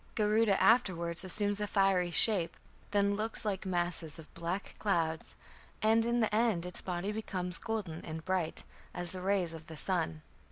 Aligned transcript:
Garuda 0.15 0.59
afterwards 0.59 1.23
assumes 1.23 1.61
a 1.61 1.67
fiery 1.67 2.09
shape, 2.09 2.57
then 2.89 3.15
looks 3.15 3.45
"like 3.45 3.67
masses 3.67 4.17
of 4.17 4.33
black 4.33 4.73
clouds", 4.79 5.35
and 5.79 6.07
in 6.07 6.21
the 6.21 6.33
end 6.35 6.65
its 6.65 6.81
body 6.81 7.11
becomes 7.11 7.59
golden 7.59 8.03
and 8.03 8.25
bright 8.25 8.63
"as 8.95 9.11
the 9.11 9.21
rays 9.21 9.53
of 9.53 9.67
the 9.67 9.77
sun". 9.77 10.23